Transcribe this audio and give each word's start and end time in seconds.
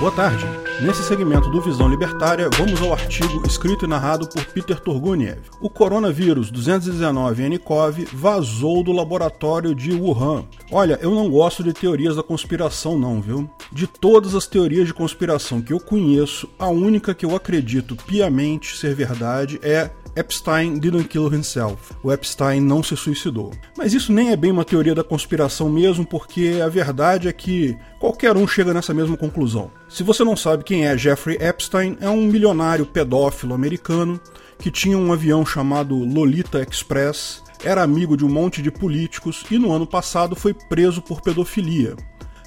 Boa 0.00 0.12
tarde. 0.12 0.46
Nesse 0.80 1.02
segmento 1.02 1.50
do 1.50 1.60
Visão 1.60 1.86
Libertária, 1.86 2.48
vamos 2.56 2.80
ao 2.80 2.90
artigo 2.90 3.46
escrito 3.46 3.84
e 3.84 3.88
narrado 3.88 4.26
por 4.26 4.42
Peter 4.46 4.80
Turguniev. 4.80 5.40
O 5.60 5.68
coronavírus 5.68 6.50
219nCoV 6.50 8.08
vazou 8.10 8.82
do 8.82 8.92
laboratório 8.92 9.74
de 9.74 9.92
Wuhan. 9.92 10.46
Olha, 10.72 10.98
eu 11.02 11.14
não 11.14 11.28
gosto 11.28 11.62
de 11.62 11.74
teorias 11.74 12.16
da 12.16 12.22
conspiração 12.22 12.98
não, 12.98 13.20
viu? 13.20 13.50
De 13.70 13.86
todas 13.86 14.34
as 14.34 14.46
teorias 14.46 14.86
de 14.86 14.94
conspiração 14.94 15.60
que 15.60 15.74
eu 15.74 15.78
conheço, 15.78 16.48
a 16.58 16.68
única 16.68 17.14
que 17.14 17.26
eu 17.26 17.36
acredito 17.36 17.94
piamente 17.94 18.78
ser 18.78 18.94
verdade 18.94 19.60
é 19.62 19.90
Epstein 20.16 20.78
didn't 20.78 21.08
kill 21.08 21.28
himself. 21.28 21.94
O 22.02 22.12
Epstein 22.12 22.60
não 22.60 22.82
se 22.82 22.96
suicidou. 22.96 23.52
Mas 23.76 23.94
isso 23.94 24.12
nem 24.12 24.30
é 24.30 24.36
bem 24.36 24.50
uma 24.50 24.64
teoria 24.64 24.94
da 24.94 25.04
conspiração 25.04 25.68
mesmo, 25.68 26.04
porque 26.04 26.60
a 26.64 26.68
verdade 26.68 27.28
é 27.28 27.32
que 27.32 27.76
qualquer 27.98 28.36
um 28.36 28.46
chega 28.46 28.74
nessa 28.74 28.92
mesma 28.94 29.16
conclusão. 29.16 29.70
Se 29.88 30.02
você 30.02 30.24
não 30.24 30.36
sabe 30.36 30.64
quem 30.64 30.86
é 30.86 30.96
Jeffrey 30.96 31.36
Epstein, 31.40 31.96
é 32.00 32.08
um 32.08 32.26
milionário 32.26 32.86
pedófilo 32.86 33.54
americano 33.54 34.20
que 34.58 34.70
tinha 34.70 34.98
um 34.98 35.12
avião 35.12 35.44
chamado 35.44 35.96
Lolita 35.96 36.60
Express, 36.60 37.42
era 37.64 37.82
amigo 37.82 38.16
de 38.16 38.24
um 38.24 38.28
monte 38.28 38.60
de 38.60 38.70
políticos 38.70 39.44
e 39.50 39.58
no 39.58 39.72
ano 39.72 39.86
passado 39.86 40.36
foi 40.36 40.52
preso 40.52 41.00
por 41.00 41.22
pedofilia 41.22 41.96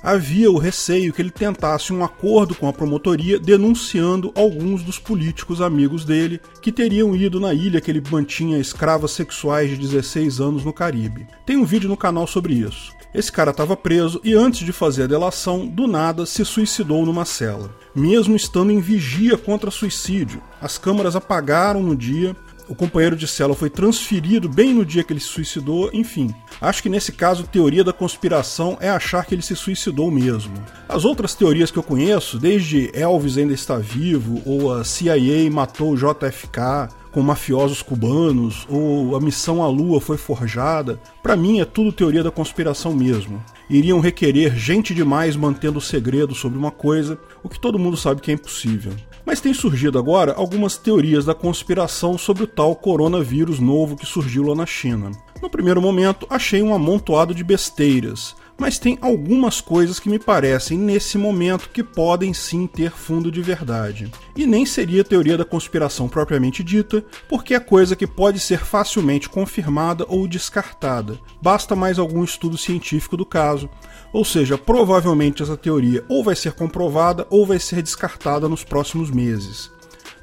havia 0.04 0.52
o 0.52 0.58
receio 0.58 1.14
que 1.14 1.22
ele 1.22 1.32
tentasse 1.32 1.94
um 1.94 2.04
acordo 2.04 2.54
com 2.54 2.68
a 2.68 2.74
promotoria 2.74 3.40
denunciando 3.40 4.34
alguns 4.36 4.84
dos 4.84 5.00
políticos 5.00 5.62
amigos 5.62 6.04
dele 6.04 6.42
que 6.62 6.72
teriam 6.72 7.16
ido 7.16 7.40
na 7.40 7.54
ilha 7.54 7.80
que 7.80 7.90
ele 7.90 8.04
mantinha 8.12 8.60
escravas 8.60 9.12
sexuais 9.12 9.70
de 9.70 9.78
16 9.78 10.42
anos 10.42 10.66
no 10.66 10.74
Caribe. 10.74 11.26
Tem 11.46 11.56
um 11.56 11.64
vídeo 11.66 11.88
no 11.88 11.96
canal 11.96 12.28
sobre 12.28 12.54
isso. 12.54 12.92
Esse 13.14 13.32
cara 13.32 13.52
estava 13.52 13.78
preso 13.78 14.20
e 14.24 14.34
antes 14.34 14.66
de 14.66 14.74
fazer 14.74 15.04
a 15.04 15.08
delação, 15.08 15.68
do 15.68 15.86
nada 15.86 16.26
se 16.26 16.44
suicidou 16.44 17.06
numa 17.06 17.26
cela. 17.26 17.70
Mesmo 17.94 18.36
estando 18.36 18.72
em 18.72 18.80
vigia 18.80 19.38
contra 19.38 19.70
suicídio, 19.70 20.42
as 20.60 20.80
câmeras 20.80 21.16
apagaram 21.16 21.84
no 21.84 21.96
dia, 21.96 22.36
o 22.68 22.76
companheiro 22.76 23.16
de 23.16 23.28
cela 23.28 23.56
foi 23.56 23.70
transferido 23.70 24.48
bem 24.48 24.74
no 24.74 24.86
dia 24.86 25.04
que 25.04 25.12
ele 25.14 25.20
se 25.20 25.28
suicidou, 25.28 25.90
enfim. 25.94 26.34
Acho 26.62 26.82
que 26.82 26.90
nesse 26.90 27.12
caso, 27.12 27.44
teoria 27.44 27.84
da 27.84 27.94
conspiração 27.94 28.78
é 28.80 28.90
achar 28.90 29.26
que 29.26 29.36
ele 29.36 29.42
se 29.42 29.56
suicidou 29.56 30.10
mesmo. 30.10 30.54
As 30.88 31.06
outras 31.06 31.36
teorias 31.36 31.72
que 31.72 31.78
eu 31.78 31.84
conheço, 31.84 32.40
desde 32.40 32.90
Elvis 32.94 33.38
ainda 33.38 33.54
está 33.54 33.78
vivo, 33.78 34.42
ou 34.46 34.74
a 34.74 34.84
CIA 34.84 35.50
matou 35.52 35.92
o 35.92 35.98
JFK, 35.98 36.90
com 37.12 37.22
mafiosos 37.22 37.84
cubanos, 37.84 38.66
ou 38.68 39.16
a 39.16 39.22
missão 39.22 39.64
à 39.64 39.68
Lua 39.68 40.02
foi 40.02 40.18
forjada, 40.18 41.00
para 41.22 41.36
mim 41.36 41.60
é 41.60 41.66
tudo 41.66 41.92
teoria 41.92 42.24
da 42.24 42.32
conspiração 42.32 42.92
mesmo. 42.92 43.44
Iriam 43.70 44.00
requerer 44.00 44.56
gente 44.58 44.96
demais 44.96 45.36
mantendo 45.36 45.78
o 45.78 45.82
segredo 45.82 46.34
sobre 46.34 46.58
uma 46.58 46.72
coisa, 46.72 47.20
o 47.44 47.50
que 47.50 47.60
todo 47.60 47.78
mundo 47.78 47.96
sabe 47.96 48.20
que 48.20 48.32
é 48.32 48.34
impossível. 48.34 48.94
Mas 49.26 49.40
tem 49.40 49.54
surgido 49.54 49.98
agora 49.98 50.34
algumas 50.34 50.78
teorias 50.78 51.26
da 51.26 51.34
conspiração 51.34 52.18
sobre 52.18 52.44
o 52.44 52.48
tal 52.48 52.76
coronavírus 52.76 53.60
novo 53.60 53.96
que 53.96 54.06
surgiu 54.06 54.44
lá 54.44 54.56
na 54.56 54.66
China. 54.66 55.12
No 55.42 55.50
primeiro 55.50 55.82
momento, 55.82 56.28
achei 56.30 56.62
um 56.62 56.74
amontoado 56.74 57.34
de 57.34 57.44
besteiras, 57.44 58.36
mas 58.58 58.78
tem 58.80 58.98
algumas 59.02 59.60
coisas 59.60 60.00
que 60.00 60.10
me 60.10 60.20
parecem 60.20 60.78
nesse 60.78 61.18
momento 61.18 61.70
que 61.70 61.84
podem 61.84 62.34
sim 62.34 62.68
ter 62.68 62.92
fundo 62.92 63.32
de 63.32 63.42
verdade. 63.42 64.12
E 64.36 64.46
nem 64.46 64.66
seria 64.66 65.04
teoria 65.04 65.38
da 65.38 65.46
conspiração 65.46 66.08
propriamente 66.08 66.64
dita, 66.64 67.04
porque 67.28 67.54
é 67.54 67.60
coisa 67.60 67.96
que 67.96 68.08
pode 68.08 68.40
ser 68.40 68.60
facilmente 68.60 69.28
confirmada 69.28 70.06
ou 70.08 70.28
descartada. 70.28 71.20
Basta 71.42 71.76
mais 71.76 72.00
algum 72.00 72.24
estudo 72.24 72.58
científico 72.58 73.18
do 73.18 73.26
caso. 73.26 73.70
Ou 74.14 74.24
seja, 74.24 74.58
provavelmente 74.58 75.42
essa 75.42 75.58
teoria 75.58 76.06
ou 76.08 76.24
vai 76.24 76.36
ser 76.36 76.54
comprovada 76.54 77.26
ou 77.32 77.46
vai 77.46 77.58
ser 77.58 77.82
descartada 77.82 78.48
nos 78.48 78.64
próximos 78.64 79.10
meses. 79.10 79.72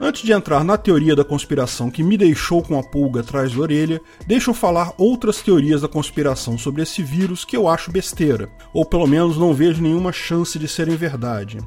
Antes 0.02 0.22
de 0.22 0.32
entrar 0.32 0.64
na 0.64 0.78
teoria 0.78 1.14
da 1.14 1.22
conspiração 1.22 1.90
que 1.90 2.02
me 2.02 2.16
deixou 2.16 2.62
com 2.62 2.78
a 2.78 2.82
pulga 2.82 3.20
atrás 3.20 3.52
da 3.52 3.60
orelha, 3.60 4.00
deixa 4.26 4.48
eu 4.48 4.54
falar 4.54 4.94
outras 4.96 5.42
teorias 5.42 5.82
da 5.82 5.88
conspiração 5.88 6.56
sobre 6.56 6.80
esse 6.82 7.02
vírus 7.02 7.44
que 7.44 7.54
eu 7.54 7.68
acho 7.68 7.90
besteira, 7.90 8.48
ou 8.72 8.82
pelo 8.82 9.06
menos 9.06 9.36
não 9.36 9.52
vejo 9.52 9.82
nenhuma 9.82 10.10
chance 10.10 10.58
de 10.58 10.66
serem 10.66 10.96
verdade. 10.96 11.58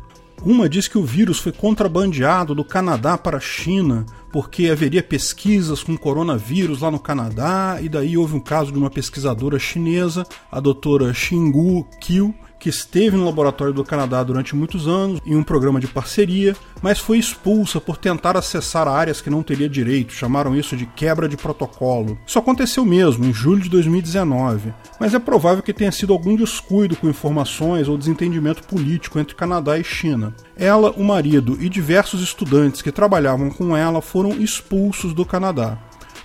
Uma 0.41 0.67
diz 0.67 0.87
que 0.87 0.97
o 0.97 1.05
vírus 1.05 1.39
foi 1.39 1.51
contrabandeado 1.51 2.53
do 2.53 2.65
Canadá 2.65 3.17
para 3.17 3.37
a 3.37 3.41
China, 3.41 4.05
porque 4.31 4.69
haveria 4.69 5.03
pesquisas 5.03 5.83
com 5.83 5.95
coronavírus 5.95 6.81
lá 6.81 6.91
no 6.91 6.99
Canadá, 6.99 7.77
e 7.81 7.87
daí 7.87 8.17
houve 8.17 8.35
um 8.35 8.39
caso 8.39 8.71
de 8.71 8.77
uma 8.77 8.89
pesquisadora 8.89 9.59
chinesa, 9.59 10.25
a 10.51 10.59
doutora 10.59 11.13
Xingu 11.13 11.87
Qiu, 12.01 12.35
que 12.63 12.69
esteve 12.69 13.17
no 13.17 13.25
laboratório 13.25 13.73
do 13.73 13.83
Canadá 13.83 14.23
durante 14.23 14.55
muitos 14.55 14.87
anos 14.87 15.19
em 15.25 15.35
um 15.35 15.43
programa 15.43 15.81
de 15.81 15.87
parceria, 15.87 16.55
mas 16.81 16.97
foi 16.97 17.17
expulsa 17.17 17.81
por 17.81 17.97
tentar 17.97 18.37
acessar 18.37 18.87
áreas 18.87 19.19
que 19.19 19.29
não 19.29 19.43
teria 19.43 19.67
direito, 19.67 20.13
chamaram 20.13 20.55
isso 20.55 20.77
de 20.77 20.85
quebra 20.85 21.27
de 21.27 21.35
protocolo. 21.35 22.17
Isso 22.25 22.39
aconteceu 22.39 22.85
mesmo, 22.85 23.25
em 23.25 23.33
julho 23.33 23.61
de 23.61 23.69
2019, 23.69 24.73
mas 24.97 25.13
é 25.13 25.19
provável 25.19 25.61
que 25.61 25.73
tenha 25.73 25.91
sido 25.91 26.13
algum 26.13 26.37
descuido 26.37 26.95
com 26.95 27.09
informações 27.09 27.89
ou 27.89 27.97
desentendimento 27.97 28.63
político 28.63 29.19
entre 29.19 29.35
Canadá 29.35 29.77
e 29.77 29.83
China. 29.83 30.33
Ela, 30.55 30.91
o 30.91 31.03
marido 31.03 31.57
e 31.59 31.67
diversos 31.67 32.21
estudantes 32.21 32.81
que 32.81 32.93
trabalhavam 32.93 33.49
com 33.49 33.75
ela 33.75 34.01
foram 34.01 34.41
expulsos 34.41 35.13
do 35.13 35.25
Canadá. 35.25 35.77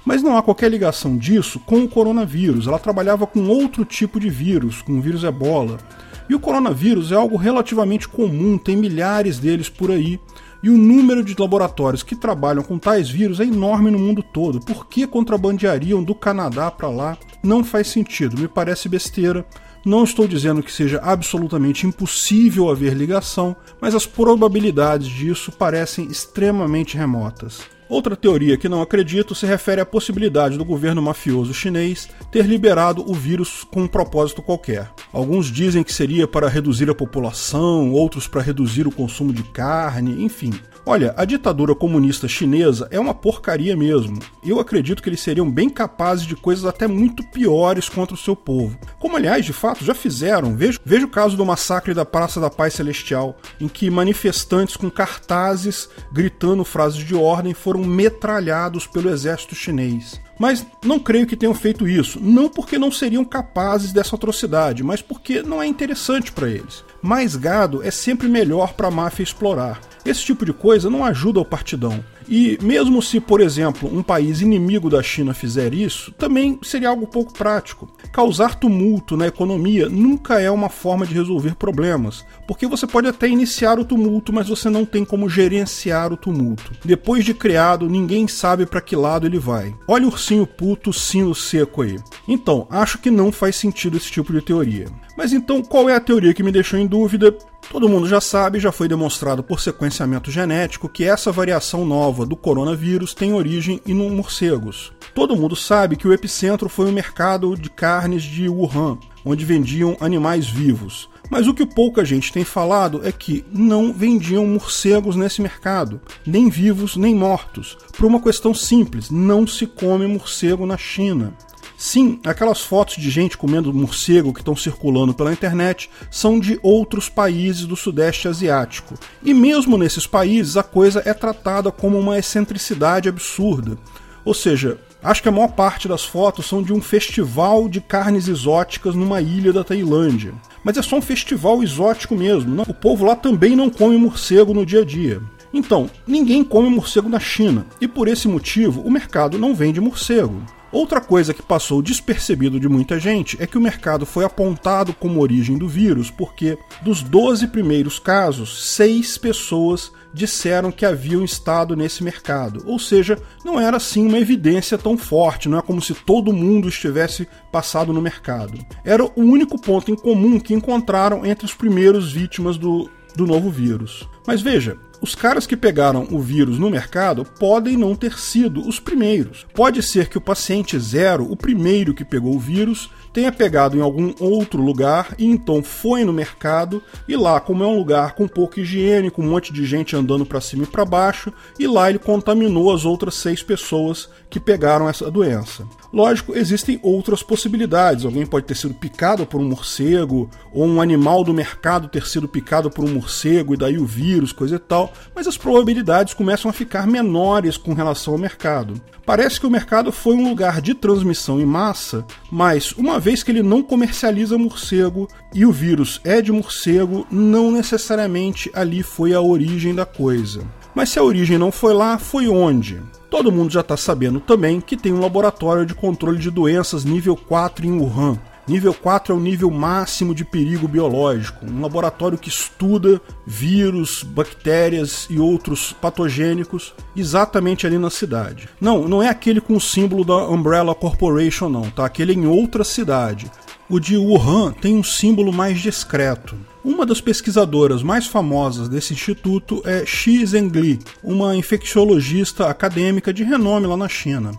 Mas 0.05 0.23
não 0.23 0.39
há 0.39 0.43
qualquer 0.43 0.71
ligação 0.71 1.19
disso 1.19 1.59
com 1.59 1.83
o 1.83 1.89
coronavírus. 1.89 2.69
Ela 2.69 2.79
trabalhava 2.79 3.27
com 3.27 3.49
outro 3.49 3.85
tipo 3.85 4.21
de 4.21 4.31
vírus, 4.31 4.81
com 4.81 4.93
o 4.93 5.03
vírus 5.03 5.25
ebola. 5.25 5.79
E 6.29 6.35
o 6.35 6.41
coronavírus 6.41 7.11
é 7.11 7.15
algo 7.15 7.37
relativamente 7.37 8.07
comum, 8.07 8.59
tem 8.59 8.77
milhares 8.77 9.39
deles 9.39 9.69
por 9.69 9.91
aí. 9.91 10.21
E 10.63 10.69
o 10.69 10.77
número 10.77 11.23
de 11.23 11.37
laboratórios 11.39 12.03
que 12.03 12.17
trabalham 12.17 12.65
com 12.65 12.79
tais 12.79 13.09
vírus 13.09 13.39
é 13.39 13.45
enorme 13.45 13.91
no 13.91 13.99
mundo 13.99 14.23
todo. 14.23 14.61
Por 14.61 14.87
que 14.87 15.07
contrabandeariam 15.07 16.03
do 16.03 16.15
Canadá 16.15 16.71
para 16.71 16.89
lá? 16.89 17.19
Não 17.43 17.63
faz 17.63 17.87
sentido, 17.89 18.41
me 18.41 18.49
parece 18.49 18.89
besteira. 18.89 19.47
Não 19.85 20.03
estou 20.03 20.27
dizendo 20.27 20.63
que 20.63 20.73
seja 20.73 21.01
absolutamente 21.03 21.87
impossível 21.87 22.69
haver 22.69 22.95
ligação, 22.95 23.55
mas 23.81 23.95
as 23.95 24.05
probabilidades 24.05 25.09
disso 25.09 25.53
parecem 25.53 26.07
extremamente 26.07 26.97
remotas. 26.97 27.61
Outra 27.89 28.15
teoria 28.15 28.59
que 28.59 28.69
não 28.69 28.83
acredito 28.83 29.35
se 29.35 29.47
refere 29.47 29.81
à 29.81 29.87
possibilidade 29.87 30.59
do 30.59 30.65
governo 30.65 31.01
mafioso 31.01 31.55
chinês 31.55 32.09
ter 32.31 32.45
liberado 32.45 33.03
o 33.11 33.15
vírus 33.15 33.65
com 33.65 33.83
um 33.83 33.89
propósito 33.89 34.43
qualquer. 34.43 34.91
Alguns 35.11 35.47
dizem 35.47 35.83
que 35.83 35.93
seria 35.93 36.29
para 36.29 36.49
reduzir 36.49 36.91
a 36.91 36.95
população, 36.95 37.91
outros 37.93 38.29
para 38.29 38.43
reduzir 38.43 38.87
o 38.87 38.93
consumo 38.93 39.33
de 39.33 39.43
carne, 39.43 40.23
enfim. 40.23 40.53
Olha, 40.91 41.13
a 41.19 41.27
ditadura 41.27 41.75
comunista 41.75 42.27
chinesa 42.27 42.89
é 42.91 42.99
uma 42.99 43.13
porcaria 43.13 43.77
mesmo. 43.77 44.21
Eu 44.43 44.59
acredito 44.59 45.03
que 45.03 45.11
eles 45.11 45.21
seriam 45.21 45.51
bem 45.51 45.69
capazes 45.69 46.25
de 46.25 46.35
coisas 46.35 46.65
até 46.65 46.87
muito 46.87 47.23
piores 47.23 47.91
contra 47.91 48.15
o 48.15 48.19
seu 48.19 48.35
povo. 48.35 48.79
Como, 48.99 49.15
aliás, 49.15 49.45
de 49.45 49.53
fato, 49.53 49.85
já 49.85 49.95
fizeram. 49.95 50.57
Veja, 50.57 50.81
veja 50.83 51.05
o 51.05 51.11
caso 51.11 51.37
do 51.37 51.45
massacre 51.45 51.93
da 51.93 52.07
Praça 52.07 52.41
da 52.41 52.49
Paz 52.49 52.73
Celestial, 52.73 53.37
em 53.61 53.69
que 53.69 53.91
manifestantes 53.91 54.79
com 54.79 54.91
cartazes 54.91 55.91
gritando 56.11 56.65
frases 56.65 57.05
de 57.05 57.15
ordem 57.15 57.53
foram 57.53 57.85
metralhados 57.85 58.87
pelo 58.87 59.11
exército 59.11 59.55
chinês. 59.55 60.19
Mas 60.39 60.65
não 60.85 60.99
creio 60.99 61.27
que 61.27 61.37
tenham 61.37 61.53
feito 61.53 61.87
isso, 61.87 62.19
não 62.23 62.49
porque 62.49 62.79
não 62.79 62.93
seriam 62.93 63.25
capazes 63.25 63.93
dessa 63.93 64.15
atrocidade, 64.15 64.85
mas 64.85 65.03
porque 65.03 65.43
não 65.43 65.61
é 65.61 65.67
interessante 65.67 66.31
para 66.31 66.49
eles. 66.49 66.85
Mais 67.03 67.37
gado 67.37 67.83
é 67.83 67.91
sempre 67.91 68.29
melhor 68.29 68.75
para 68.75 68.89
a 68.89 68.91
máfia 68.91 69.23
explorar. 69.23 69.81
Esse 70.05 70.25
tipo 70.25 70.45
de 70.45 70.53
coisa 70.53 70.89
não 70.89 71.05
ajuda 71.05 71.41
o 71.41 71.45
partidão. 71.45 72.03
E 72.29 72.59
mesmo 72.63 73.01
se, 73.01 73.21
por 73.21 73.41
exemplo, 73.41 73.91
um 73.91 74.03
país 74.03 74.43
inimigo 74.43 74.91
da 74.91 75.03
China 75.03 75.33
fizer 75.33 75.73
isso, 75.73 76.13
também 76.13 76.59
seria 76.63 76.91
algo 76.91 77.07
pouco 77.07 77.33
prático. 77.33 77.89
Causar 78.13 78.55
tumulto 78.55 79.17
na 79.17 79.27
economia 79.27 79.89
nunca 79.89 80.39
é 80.41 80.51
uma 80.51 80.69
forma 80.69 81.07
de 81.07 81.15
resolver 81.15 81.55
problemas, 81.55 82.25
porque 82.47 82.67
você 82.67 82.87
pode 82.87 83.09
até 83.09 83.29
iniciar 83.29 83.79
o 83.79 83.85
tumulto, 83.85 84.33
mas 84.33 84.49
você 84.49 84.69
não 84.69 84.85
tem 84.85 85.05
como 85.05 85.29
gerenciar 85.29 86.13
o 86.13 86.17
tumulto. 86.19 86.73
Depois 86.85 87.25
de 87.25 87.33
criado, 87.33 87.89
ninguém 87.89 88.29
sabe 88.29 88.67
para 88.67 88.83
que 88.83 88.95
lado 88.95 89.27
ele 89.27 89.39
vai. 89.39 89.75
Olha 89.87 90.05
o 90.05 90.11
ursinho 90.11 90.47
puto, 90.47 90.93
sino 90.93 91.35
seco 91.35 91.81
aí. 91.81 91.97
Então, 92.27 92.67
acho 92.71 92.99
que 92.99 93.11
não 93.11 93.33
faz 93.33 93.57
sentido 93.57 93.97
esse 93.97 94.11
tipo 94.11 94.33
de 94.33 94.43
teoria. 94.43 94.87
Mas 95.19 95.33
então, 95.33 95.61
qual 95.61 95.91
é 95.91 95.97
a 95.97 96.01
teoria 96.01 96.33
que 96.33 96.45
me 96.45 96.53
deixou 96.53 96.79
em 96.79 96.87
dúvida? 96.87 97.37
Todo 97.73 97.89
mundo 97.89 98.07
já 98.07 98.21
sabe, 98.21 98.61
já 98.61 98.71
foi 98.71 98.87
demonstrado 98.87 99.43
por 99.43 99.59
sequenciamento 99.59 100.31
genético 100.31 100.89
que 100.89 101.03
essa 101.03 101.33
variação 101.33 101.85
nova 101.85 102.25
do 102.25 102.37
coronavírus 102.37 103.15
tem 103.15 103.33
origem 103.33 103.81
em 103.85 103.95
morcegos. 103.95 104.93
Todo 105.17 105.35
mundo 105.35 105.57
sabe 105.57 105.97
que 105.97 106.07
o 106.07 106.13
epicentro 106.13 106.69
foi 106.69 106.89
o 106.89 106.93
mercado 106.93 107.57
de 107.57 107.69
carnes 107.69 108.23
de 108.23 108.49
Wuhan, 108.49 108.97
onde 109.25 109.45
vendiam 109.45 109.97
animais 109.99 110.47
vivos. 110.47 111.09
Mas 111.29 111.49
o 111.49 111.53
que 111.53 111.67
pouca 111.67 112.05
gente 112.05 112.33
tem 112.33 112.45
falado 112.45 113.05
é 113.05 113.11
que 113.11 113.45
não 113.53 113.93
vendiam 113.93 114.47
morcegos 114.47 115.17
nesse 115.17 115.43
mercado, 115.43 116.01
nem 116.25 116.49
vivos 116.49 116.97
nem 116.97 117.13
mortos, 117.13 117.77
por 117.97 118.07
uma 118.07 118.23
questão 118.23 118.55
simples: 118.55 119.11
não 119.11 119.49
se 119.49 119.67
come 119.67 120.07
morcego 120.07 120.65
na 120.65 120.77
China. 120.77 121.35
Sim, 121.81 122.19
aquelas 122.27 122.61
fotos 122.61 122.97
de 122.97 123.09
gente 123.09 123.39
comendo 123.39 123.73
morcego 123.73 124.35
que 124.35 124.41
estão 124.41 124.57
circulando 124.57 125.15
pela 125.15 125.33
internet 125.33 125.89
são 126.11 126.41
de 126.41 126.59
outros 126.61 127.09
países 127.09 127.67
do 127.67 127.77
Sudeste 127.77 128.27
Asiático. 128.27 128.95
E 129.23 129.33
mesmo 129.33 129.79
nesses 129.79 130.05
países 130.05 130.57
a 130.57 130.65
coisa 130.65 131.01
é 131.07 131.15
tratada 131.15 131.71
como 131.71 131.97
uma 131.97 132.19
excentricidade 132.19 133.09
absurda. 133.09 133.79
Ou 134.25 134.35
seja, 134.35 134.77
acho 135.01 135.23
que 135.23 135.29
a 135.29 135.33
maior 135.33 135.53
parte 135.53 135.87
das 135.87 136.05
fotos 136.05 136.47
são 136.47 136.65
de 136.65 136.73
um 136.73 136.83
festival 136.83 137.69
de 137.69 137.81
carnes 137.81 138.27
exóticas 138.27 138.97
numa 138.97 139.23
ilha 139.23 139.53
da 139.53 139.63
Tailândia. 139.63 140.35
Mas 140.65 140.77
é 140.79 140.83
só 140.83 140.97
um 140.97 141.03
festival 141.03 141.63
exótico 141.63 142.17
mesmo. 142.17 142.63
O 142.63 142.75
povo 142.75 143.05
lá 143.05 143.15
também 143.15 143.55
não 143.55 143.71
come 143.71 143.97
morcego 143.97 144.53
no 144.53 144.67
dia 144.67 144.81
a 144.81 144.85
dia. 144.85 145.23
Então, 145.55 145.89
ninguém 146.05 146.43
come 146.43 146.69
morcego 146.69 147.09
na 147.09 147.21
China, 147.21 147.65
e 147.81 147.87
por 147.87 148.09
esse 148.09 148.27
motivo 148.27 148.81
o 148.81 148.91
mercado 148.91 149.39
não 149.39 149.55
vende 149.55 149.81
morcego. 149.81 150.43
Outra 150.71 151.01
coisa 151.01 151.33
que 151.33 151.43
passou 151.43 151.81
despercebido 151.81 152.61
de 152.61 152.69
muita 152.69 153.01
gente 153.01 153.37
é 153.41 153.47
que 153.47 153.57
o 153.57 153.61
mercado 153.61 154.05
foi 154.05 154.25
apontado 154.25 154.93
como 154.93 155.21
origem 155.21 155.57
do 155.57 155.67
vírus 155.67 156.11
porque, 156.11 156.59
dos 156.83 157.03
12 157.03 157.47
primeiros 157.49 157.99
casos, 157.99 158.75
seis 158.75 159.17
pessoas 159.17 159.91
disseram 160.13 160.71
que 160.71 160.85
haviam 160.85 161.25
estado 161.25 161.75
nesse 161.75 162.05
mercado. 162.05 162.63
Ou 162.67 162.79
seja, 162.79 163.19
não 163.45 163.59
era 163.59 163.79
assim 163.79 164.07
uma 164.07 164.19
evidência 164.19 164.77
tão 164.77 164.97
forte, 164.99 165.49
não 165.49 165.59
é 165.59 165.63
como 165.63 165.81
se 165.81 165.95
todo 165.95 166.33
mundo 166.33 166.69
estivesse 166.69 167.27
passado 167.51 167.93
no 167.93 168.03
mercado. 168.03 168.59
Era 168.85 169.05
o 169.05 169.13
único 169.17 169.59
ponto 169.59 169.91
em 169.91 169.97
comum 169.97 170.39
que 170.39 170.55
encontraram 170.55 171.25
entre 171.25 171.47
os 171.47 171.55
primeiros 171.55 172.13
vítimas 172.13 172.59
do, 172.59 172.91
do 173.17 173.27
novo 173.27 173.51
vírus. 173.51 174.07
Mas 174.27 174.43
veja, 174.43 174.77
os 175.01 175.15
caras 175.15 175.47
que 175.47 175.57
pegaram 175.57 176.09
o 176.11 176.21
vírus 176.21 176.59
no 176.59 176.71
mercado 176.71 177.25
podem 177.25 177.77
não 177.77 177.95
ter 177.95 178.19
sido 178.19 178.67
os 178.67 178.81
primeiros. 178.81 179.47
Pode 179.55 179.83
ser 179.83 180.09
que 180.09 180.19
o 180.19 180.21
paciente 180.21 180.79
zero, 180.79 181.31
o 181.31 181.37
primeiro 181.37 181.95
que 181.95 182.05
pegou 182.05 182.35
o 182.35 182.41
vírus, 182.41 182.91
tenha 183.19 183.33
pegado 183.33 183.77
em 183.77 183.81
algum 183.81 184.15
outro 184.21 184.63
lugar 184.63 185.13
e 185.19 185.27
então 185.27 185.61
foi 185.61 186.05
no 186.05 186.13
mercado 186.13 186.81
e 187.09 187.17
lá, 187.17 187.41
como 187.41 187.65
é 187.65 187.67
um 187.67 187.77
lugar 187.77 188.15
com 188.15 188.29
pouca 188.29 188.61
higiene, 188.61 189.11
com 189.11 189.23
um 189.23 189.31
monte 189.31 189.53
de 189.53 189.67
gente 189.67 189.97
andando 189.97 190.25
para 190.25 190.41
cima 190.41 190.63
e 190.63 190.67
para 190.69 190.85
baixo, 190.85 191.33
e 191.59 191.67
lá 191.67 191.91
ele 191.91 191.99
contaminou 191.99 192.73
as 192.73 192.85
outras 192.85 193.17
seis 193.17 193.43
pessoas 193.43 194.09
que 194.31 194.39
pegaram 194.39 194.89
essa 194.89 195.11
doença. 195.11 195.67
Lógico, 195.93 196.37
existem 196.37 196.79
outras 196.83 197.23
possibilidades. 197.23 198.05
Alguém 198.05 198.27
pode 198.27 198.47
ter 198.47 198.55
sido 198.55 198.75
picado 198.75 199.27
por 199.27 199.41
um 199.41 199.49
morcego, 199.49 200.31
ou 200.53 200.65
um 200.65 200.81
animal 200.81 201.25
do 201.25 201.35
mercado 201.35 201.89
ter 201.89 202.07
sido 202.07 202.29
picado 202.29 202.71
por 202.71 202.85
um 202.85 202.93
morcego 202.93 203.55
e 203.55 203.57
daí 203.57 203.79
o 203.79 203.87
vírus, 203.87 204.33
coisa 204.33 204.57
e 204.57 204.59
tal, 204.61 204.93
mas 205.15 205.27
as 205.27 205.37
probabilidades 205.37 206.15
começam 206.15 206.49
a 206.49 206.55
ficar 206.55 206.87
menores 206.87 207.57
com 207.57 207.73
relação 207.73 208.13
ao 208.15 208.19
mercado. 208.19 208.81
Parece 209.09 209.41
que 209.41 209.47
o 209.47 209.51
mercado 209.51 209.91
foi 209.91 210.15
um 210.15 210.29
lugar 210.29 210.61
de 210.61 210.75
transmissão 210.75 211.41
em 211.41 211.47
massa, 211.47 212.05
mas 212.31 212.73
uma 212.73 213.01
vez 213.01 213.08
que 213.23 213.31
ele 213.31 213.43
não 213.43 213.63
comercializa 213.63 214.37
morcego 214.37 215.09
e 215.35 215.47
o 215.47 215.53
vírus 215.53 216.01
é 216.05 216.21
de 216.21 216.31
morcego, 216.31 217.07
não 217.11 217.51
necessariamente 217.51 218.51
ali 218.55 218.83
foi 218.83 219.15
a 219.15 219.21
origem 219.21 219.75
da 219.75 219.87
coisa. 219.87 220.43
Mas 220.75 220.91
se 220.91 220.99
a 220.99 221.03
origem 221.03 221.39
não 221.39 221.51
foi 221.51 221.73
lá, 221.73 221.99
foi 221.99 222.29
onde? 222.29 222.83
Todo 223.11 223.33
mundo 223.33 223.51
já 223.51 223.61
está 223.61 223.77
sabendo 223.77 224.21
também 224.21 224.61
que 224.61 224.77
tem 224.77 224.93
um 224.93 225.01
laboratório 225.01 225.65
de 225.65 225.75
controle 225.75 226.19
de 226.19 226.31
doenças 226.31 226.85
nível 226.85 227.17
4 227.17 227.67
em 227.67 227.73
Wuhan. 227.73 228.19
Nível 228.49 228.73
4 228.73 229.13
é 229.13 229.17
o 229.17 229.21
nível 229.21 229.51
máximo 229.51 230.15
de 230.15 230.25
perigo 230.25 230.67
biológico, 230.67 231.45
um 231.45 231.61
laboratório 231.61 232.17
que 232.17 232.31
estuda 232.31 232.99
vírus, 233.27 234.03
bactérias 234.03 235.07
e 235.11 235.19
outros 235.19 235.75
patogênicos 235.75 236.73
exatamente 236.97 237.67
ali 237.67 237.77
na 237.77 237.91
cidade. 237.91 238.49
Não, 238.59 238.89
não 238.89 239.03
é 239.03 239.09
aquele 239.11 239.39
com 239.39 239.55
o 239.55 239.61
símbolo 239.61 240.03
da 240.03 240.27
Umbrella 240.27 240.75
Corporation 240.75 241.51
não, 241.51 241.69
tá? 241.71 241.85
Aquele 241.85 242.15
em 242.15 242.27
outra 242.27 242.65
cidade. 242.65 243.31
O 243.69 243.79
de 243.79 243.99
Wuhan 243.99 244.53
tem 244.53 244.75
um 244.75 244.83
símbolo 244.83 245.31
mais 245.31 245.61
discreto. 245.61 246.35
Uma 246.65 246.87
das 246.87 247.03
pesquisadoras 247.03 247.83
mais 247.83 248.07
famosas 248.07 248.67
desse 248.67 248.95
instituto 248.95 249.61
é 249.67 249.85
Xi 249.85 250.25
Zhengli, 250.25 250.79
uma 251.05 251.37
infecciologista 251.37 252.47
acadêmica 252.47 253.13
de 253.13 253.25
renome 253.25 253.67
lá 253.67 253.77
na 253.77 253.89
China. 253.89 254.31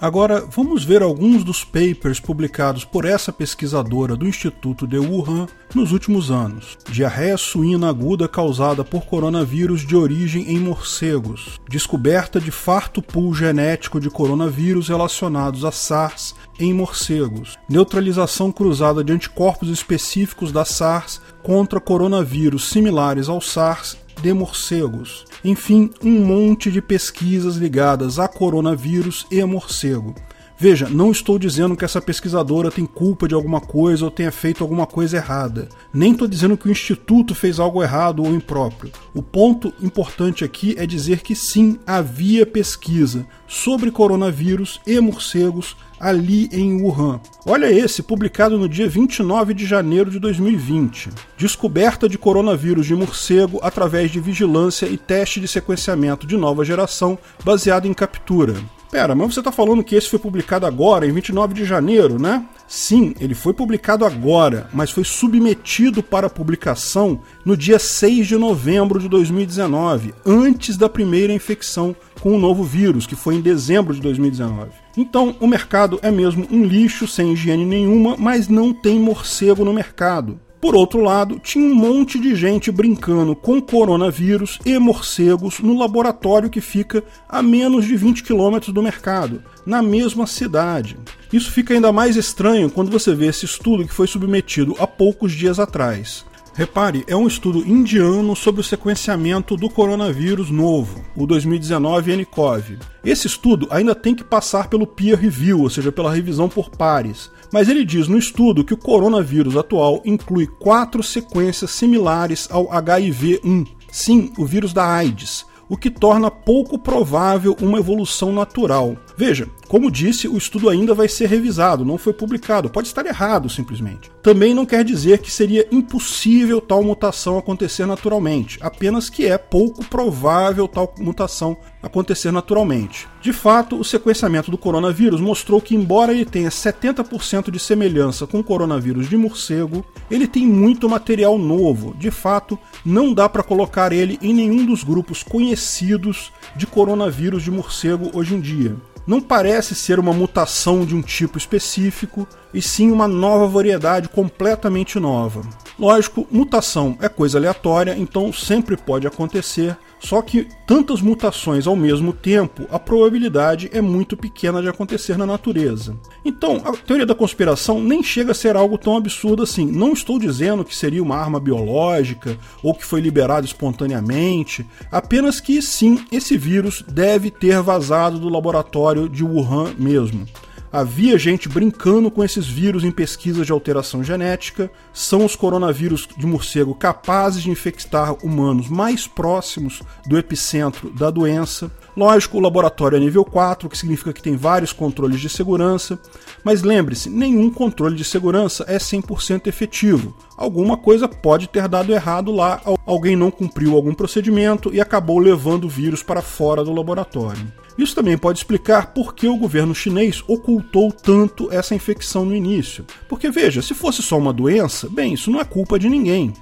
Agora, 0.00 0.46
vamos 0.50 0.82
ver 0.82 1.02
alguns 1.02 1.44
dos 1.44 1.62
papers 1.62 2.18
publicados 2.18 2.86
por 2.86 3.04
essa 3.04 3.30
pesquisadora 3.30 4.16
do 4.16 4.26
Instituto 4.26 4.86
de 4.86 4.98
Wuhan 4.98 5.46
nos 5.74 5.92
últimos 5.92 6.30
anos. 6.30 6.78
Diarreia 6.90 7.36
suína 7.36 7.90
aguda 7.90 8.26
causada 8.26 8.82
por 8.82 9.04
coronavírus 9.04 9.86
de 9.86 9.94
origem 9.94 10.50
em 10.50 10.58
morcegos. 10.58 11.60
Descoberta 11.68 12.40
de 12.40 12.50
farto 12.50 13.02
pool 13.02 13.34
genético 13.34 14.00
de 14.00 14.08
coronavírus 14.08 14.88
relacionados 14.88 15.66
a 15.66 15.70
SARS 15.70 16.34
em 16.58 16.72
morcegos. 16.72 17.58
Neutralização 17.68 18.50
cruzada 18.50 19.04
de 19.04 19.12
anticorpos 19.12 19.68
específicos 19.68 20.50
da 20.50 20.64
SARS 20.64 21.20
contra 21.42 21.78
coronavírus 21.78 22.70
similares 22.70 23.28
ao 23.28 23.42
SARS 23.42 23.98
de 24.20 24.32
morcegos. 24.32 25.24
Enfim, 25.44 25.90
um 26.02 26.24
monte 26.24 26.70
de 26.70 26.82
pesquisas 26.82 27.56
ligadas 27.56 28.18
a 28.18 28.28
coronavírus 28.28 29.26
e 29.30 29.42
morcego. 29.44 30.14
Veja, 30.62 30.90
não 30.90 31.10
estou 31.10 31.38
dizendo 31.38 31.74
que 31.74 31.86
essa 31.86 32.02
pesquisadora 32.02 32.70
tem 32.70 32.84
culpa 32.84 33.26
de 33.26 33.34
alguma 33.34 33.62
coisa 33.62 34.04
ou 34.04 34.10
tenha 34.10 34.30
feito 34.30 34.62
alguma 34.62 34.86
coisa 34.86 35.16
errada. 35.16 35.70
Nem 35.90 36.12
estou 36.12 36.28
dizendo 36.28 36.54
que 36.54 36.68
o 36.68 36.70
instituto 36.70 37.34
fez 37.34 37.58
algo 37.58 37.82
errado 37.82 38.22
ou 38.22 38.34
impróprio. 38.34 38.92
O 39.14 39.22
ponto 39.22 39.72
importante 39.80 40.44
aqui 40.44 40.74
é 40.76 40.84
dizer 40.84 41.22
que 41.22 41.34
sim, 41.34 41.78
havia 41.86 42.44
pesquisa 42.44 43.26
sobre 43.48 43.90
coronavírus 43.90 44.82
e 44.86 45.00
morcegos 45.00 45.74
ali 46.00 46.48
em 46.50 46.80
Wuhan. 46.80 47.20
Olha 47.44 47.70
esse, 47.70 48.02
publicado 48.02 48.58
no 48.58 48.68
dia 48.68 48.88
29 48.88 49.52
de 49.52 49.66
janeiro 49.66 50.10
de 50.10 50.18
2020. 50.18 51.10
Descoberta 51.36 52.08
de 52.08 52.16
coronavírus 52.16 52.86
de 52.86 52.94
morcego 52.94 53.60
através 53.62 54.10
de 54.10 54.18
vigilância 54.18 54.86
e 54.86 54.96
teste 54.96 55.38
de 55.38 55.46
sequenciamento 55.46 56.26
de 56.26 56.36
nova 56.36 56.64
geração 56.64 57.18
baseado 57.44 57.86
em 57.86 57.92
captura. 57.92 58.54
Pera, 58.90 59.14
mas 59.14 59.32
você 59.32 59.40
está 59.40 59.52
falando 59.52 59.84
que 59.84 59.94
esse 59.94 60.08
foi 60.08 60.18
publicado 60.18 60.66
agora, 60.66 61.06
em 61.06 61.12
29 61.12 61.54
de 61.54 61.64
janeiro, 61.64 62.20
né? 62.20 62.44
Sim, 62.66 63.14
ele 63.20 63.36
foi 63.36 63.52
publicado 63.52 64.04
agora, 64.04 64.68
mas 64.72 64.90
foi 64.90 65.04
submetido 65.04 66.02
para 66.02 66.28
publicação 66.28 67.20
no 67.44 67.56
dia 67.56 67.78
6 67.78 68.26
de 68.26 68.36
novembro 68.36 68.98
de 68.98 69.08
2019, 69.08 70.12
antes 70.26 70.76
da 70.76 70.88
primeira 70.88 71.32
infecção 71.32 71.94
com 72.20 72.34
o 72.34 72.38
novo 72.38 72.64
vírus, 72.64 73.06
que 73.06 73.14
foi 73.14 73.36
em 73.36 73.40
dezembro 73.40 73.94
de 73.94 74.00
2019. 74.00 74.70
Então, 74.96 75.36
o 75.38 75.46
mercado 75.46 76.00
é 76.02 76.10
mesmo 76.10 76.46
um 76.50 76.64
lixo 76.64 77.06
sem 77.06 77.32
higiene 77.32 77.64
nenhuma, 77.64 78.16
mas 78.18 78.48
não 78.48 78.72
tem 78.72 78.98
morcego 78.98 79.64
no 79.64 79.72
mercado. 79.72 80.40
Por 80.60 80.74
outro 80.74 81.00
lado, 81.00 81.38
tinha 81.38 81.64
um 81.64 81.74
monte 81.74 82.18
de 82.18 82.34
gente 82.34 82.70
brincando 82.70 83.34
com 83.34 83.62
coronavírus 83.62 84.58
e 84.64 84.78
morcegos 84.78 85.60
no 85.60 85.78
laboratório 85.78 86.50
que 86.50 86.60
fica 86.60 87.02
a 87.26 87.42
menos 87.42 87.86
de 87.86 87.96
20 87.96 88.22
quilômetros 88.22 88.72
do 88.74 88.82
mercado, 88.82 89.42
na 89.64 89.82
mesma 89.82 90.26
cidade. 90.26 90.98
Isso 91.32 91.50
fica 91.50 91.72
ainda 91.72 91.90
mais 91.92 92.14
estranho 92.14 92.70
quando 92.70 92.90
você 92.90 93.14
vê 93.14 93.26
esse 93.26 93.46
estudo 93.46 93.86
que 93.86 93.94
foi 93.94 94.06
submetido 94.06 94.76
há 94.78 94.86
poucos 94.86 95.32
dias 95.32 95.58
atrás. 95.58 96.26
Repare, 96.60 97.04
é 97.06 97.16
um 97.16 97.26
estudo 97.26 97.66
indiano 97.66 98.36
sobre 98.36 98.60
o 98.60 98.64
sequenciamento 98.64 99.56
do 99.56 99.70
coronavírus 99.70 100.50
novo, 100.50 101.02
o 101.16 101.26
2019 101.26 102.14
nCoV. 102.18 102.78
Esse 103.02 103.26
estudo 103.26 103.66
ainda 103.70 103.94
tem 103.94 104.14
que 104.14 104.22
passar 104.22 104.68
pelo 104.68 104.86
peer 104.86 105.18
review, 105.18 105.62
ou 105.62 105.70
seja, 105.70 105.90
pela 105.90 106.12
revisão 106.12 106.50
por 106.50 106.68
pares. 106.68 107.30
Mas 107.50 107.70
ele 107.70 107.82
diz 107.82 108.08
no 108.08 108.18
estudo 108.18 108.62
que 108.62 108.74
o 108.74 108.76
coronavírus 108.76 109.56
atual 109.56 110.02
inclui 110.04 110.46
quatro 110.46 111.02
sequências 111.02 111.70
similares 111.70 112.46
ao 112.50 112.66
HIV-1. 112.66 113.66
Sim, 113.90 114.30
o 114.36 114.44
vírus 114.44 114.74
da 114.74 114.84
AIDS, 114.84 115.46
o 115.66 115.78
que 115.78 115.88
torna 115.88 116.30
pouco 116.30 116.78
provável 116.78 117.56
uma 117.62 117.78
evolução 117.78 118.34
natural. 118.34 118.98
Veja, 119.20 119.46
como 119.68 119.90
disse, 119.90 120.26
o 120.26 120.38
estudo 120.38 120.70
ainda 120.70 120.94
vai 120.94 121.06
ser 121.06 121.28
revisado, 121.28 121.84
não 121.84 121.98
foi 121.98 122.14
publicado, 122.14 122.70
pode 122.70 122.88
estar 122.88 123.04
errado 123.04 123.50
simplesmente. 123.50 124.10
Também 124.22 124.54
não 124.54 124.64
quer 124.64 124.82
dizer 124.82 125.18
que 125.18 125.30
seria 125.30 125.68
impossível 125.70 126.58
tal 126.58 126.82
mutação 126.82 127.36
acontecer 127.36 127.84
naturalmente, 127.84 128.58
apenas 128.62 129.10
que 129.10 129.26
é 129.26 129.36
pouco 129.36 129.84
provável 129.84 130.66
tal 130.66 130.94
mutação 130.98 131.54
acontecer 131.82 132.32
naturalmente. 132.32 133.06
De 133.20 133.30
fato, 133.30 133.78
o 133.78 133.84
sequenciamento 133.84 134.50
do 134.50 134.56
coronavírus 134.56 135.20
mostrou 135.20 135.60
que, 135.60 135.74
embora 135.74 136.12
ele 136.12 136.24
tenha 136.24 136.48
70% 136.48 137.50
de 137.50 137.58
semelhança 137.58 138.26
com 138.26 138.40
o 138.40 138.44
coronavírus 138.44 139.06
de 139.06 139.18
morcego, 139.18 139.84
ele 140.10 140.26
tem 140.26 140.46
muito 140.46 140.88
material 140.88 141.38
novo. 141.38 141.94
De 141.98 142.10
fato, 142.10 142.58
não 142.82 143.12
dá 143.12 143.28
para 143.28 143.42
colocar 143.42 143.92
ele 143.92 144.18
em 144.22 144.32
nenhum 144.32 144.64
dos 144.64 144.82
grupos 144.82 145.22
conhecidos 145.22 146.32
de 146.56 146.66
coronavírus 146.66 147.42
de 147.42 147.50
morcego 147.50 148.10
hoje 148.14 148.34
em 148.34 148.40
dia. 148.40 148.74
Não 149.10 149.20
parece 149.20 149.74
ser 149.74 149.98
uma 149.98 150.12
mutação 150.12 150.86
de 150.86 150.94
um 150.94 151.02
tipo 151.02 151.36
específico, 151.36 152.28
e 152.52 152.60
sim 152.62 152.90
uma 152.90 153.08
nova 153.08 153.46
variedade 153.46 154.08
completamente 154.08 154.98
nova. 154.98 155.42
Lógico, 155.78 156.26
mutação 156.30 156.96
é 157.00 157.08
coisa 157.08 157.38
aleatória, 157.38 157.96
então 157.96 158.30
sempre 158.32 158.76
pode 158.76 159.06
acontecer, 159.06 159.76
só 159.98 160.20
que 160.20 160.46
tantas 160.66 161.00
mutações 161.00 161.66
ao 161.66 161.74
mesmo 161.74 162.12
tempo, 162.12 162.66
a 162.70 162.78
probabilidade 162.78 163.70
é 163.72 163.80
muito 163.80 164.14
pequena 164.14 164.60
de 164.60 164.68
acontecer 164.68 165.16
na 165.16 165.24
natureza. 165.24 165.96
Então, 166.22 166.60
a 166.64 166.72
teoria 166.72 167.06
da 167.06 167.14
conspiração 167.14 167.80
nem 167.80 168.02
chega 168.02 168.32
a 168.32 168.34
ser 168.34 168.56
algo 168.56 168.76
tão 168.76 168.94
absurdo 168.94 169.42
assim. 169.42 169.64
Não 169.64 169.92
estou 169.94 170.18
dizendo 170.18 170.64
que 170.66 170.76
seria 170.76 171.02
uma 171.02 171.16
arma 171.16 171.40
biológica 171.40 172.36
ou 172.62 172.74
que 172.74 172.84
foi 172.84 173.00
liberado 173.00 173.46
espontaneamente, 173.46 174.66
apenas 174.92 175.40
que 175.40 175.62
sim, 175.62 176.04
esse 176.12 176.36
vírus 176.36 176.84
deve 176.86 177.30
ter 177.30 177.60
vazado 177.62 178.18
do 178.18 178.28
laboratório 178.28 179.08
de 179.08 179.24
Wuhan 179.24 179.72
mesmo. 179.78 180.26
Havia 180.72 181.18
gente 181.18 181.48
brincando 181.48 182.10
com 182.10 182.22
esses 182.22 182.46
vírus 182.46 182.84
em 182.84 182.92
pesquisas 182.92 183.44
de 183.44 183.50
alteração 183.50 184.04
genética. 184.04 184.70
São 184.92 185.24
os 185.24 185.34
coronavírus 185.34 186.06
de 186.16 186.24
morcego 186.24 186.74
capazes 186.74 187.42
de 187.42 187.50
infectar 187.50 188.14
humanos 188.24 188.68
mais 188.68 189.06
próximos 189.06 189.82
do 190.06 190.16
epicentro 190.16 190.90
da 190.90 191.10
doença. 191.10 191.72
Lógico, 192.00 192.38
o 192.38 192.40
laboratório 192.40 192.96
é 192.96 192.98
nível 192.98 193.22
4, 193.22 193.66
o 193.66 193.70
que 193.70 193.76
significa 193.76 194.10
que 194.10 194.22
tem 194.22 194.34
vários 194.34 194.72
controles 194.72 195.20
de 195.20 195.28
segurança, 195.28 195.98
mas 196.42 196.62
lembre-se, 196.62 197.10
nenhum 197.10 197.50
controle 197.50 197.94
de 197.94 198.04
segurança 198.04 198.64
é 198.66 198.78
100% 198.78 199.48
efetivo. 199.48 200.16
Alguma 200.34 200.78
coisa 200.78 201.06
pode 201.06 201.46
ter 201.46 201.68
dado 201.68 201.92
errado 201.92 202.32
lá, 202.32 202.58
alguém 202.86 203.14
não 203.16 203.30
cumpriu 203.30 203.76
algum 203.76 203.92
procedimento 203.92 204.72
e 204.72 204.80
acabou 204.80 205.18
levando 205.18 205.64
o 205.64 205.68
vírus 205.68 206.02
para 206.02 206.22
fora 206.22 206.64
do 206.64 206.72
laboratório. 206.72 207.52
Isso 207.76 207.94
também 207.94 208.16
pode 208.16 208.38
explicar 208.38 208.94
por 208.94 209.14
que 209.14 209.28
o 209.28 209.36
governo 209.36 209.74
chinês 209.74 210.24
ocultou 210.26 210.90
tanto 210.90 211.52
essa 211.52 211.74
infecção 211.74 212.24
no 212.24 212.34
início. 212.34 212.82
Porque 213.10 213.30
veja, 213.30 213.60
se 213.60 213.74
fosse 213.74 214.00
só 214.00 214.16
uma 214.16 214.32
doença, 214.32 214.88
bem, 214.88 215.12
isso 215.12 215.30
não 215.30 215.38
é 215.38 215.44
culpa 215.44 215.78
de 215.78 215.86
ninguém. 215.86 216.32